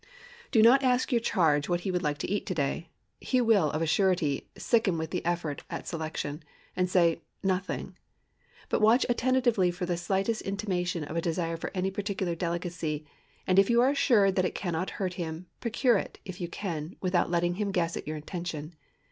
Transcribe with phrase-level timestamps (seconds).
[0.49, 2.89] Do not ask your charge what he would like to eat to day.
[3.19, 6.41] He will, of a surety, sicken with the effort at selection,
[6.75, 7.95] and say, "Nothing!"
[8.67, 13.05] But watch attentively for the slightest intimation of a desire for any particular delicacy,
[13.45, 16.95] and if you are assured that it cannot hurt him, procure it, if you can,
[16.99, 18.73] without letting him guess at your intention.